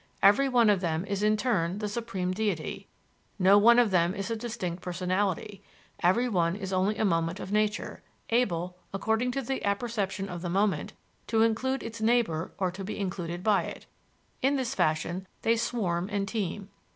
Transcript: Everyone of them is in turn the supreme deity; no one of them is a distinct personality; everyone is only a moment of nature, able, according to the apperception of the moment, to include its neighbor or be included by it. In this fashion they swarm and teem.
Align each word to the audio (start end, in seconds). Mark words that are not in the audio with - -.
Everyone 0.23 0.71
of 0.71 0.81
them 0.81 1.05
is 1.05 1.21
in 1.21 1.37
turn 1.37 1.77
the 1.77 1.87
supreme 1.87 2.31
deity; 2.33 2.87
no 3.37 3.59
one 3.59 3.77
of 3.77 3.91
them 3.91 4.15
is 4.15 4.31
a 4.31 4.35
distinct 4.35 4.81
personality; 4.81 5.61
everyone 5.99 6.55
is 6.55 6.73
only 6.73 6.97
a 6.97 7.05
moment 7.05 7.39
of 7.39 7.51
nature, 7.51 8.01
able, 8.31 8.75
according 8.95 9.29
to 9.33 9.43
the 9.43 9.63
apperception 9.63 10.27
of 10.27 10.41
the 10.41 10.49
moment, 10.49 10.93
to 11.27 11.43
include 11.43 11.83
its 11.83 12.01
neighbor 12.01 12.51
or 12.57 12.71
be 12.71 12.97
included 12.97 13.43
by 13.43 13.61
it. 13.61 13.85
In 14.41 14.55
this 14.55 14.73
fashion 14.73 15.27
they 15.43 15.55
swarm 15.55 16.09
and 16.11 16.27
teem. 16.27 16.69